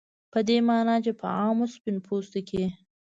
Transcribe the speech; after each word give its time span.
په 0.31 0.39
دې 0.47 0.57
معنا 0.67 0.95
چې 1.05 1.11
په 1.19 1.27
عامو 1.41 1.65
سپین 1.73 1.97
پوستو 2.05 2.39
کې 2.49 2.63